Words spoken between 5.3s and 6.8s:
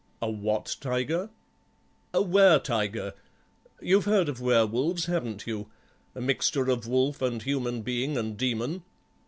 you, a mixture